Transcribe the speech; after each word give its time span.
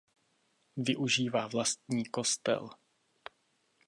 Využívá 0.77 1.47
vlastní 1.47 2.03
kostel. 2.09 2.69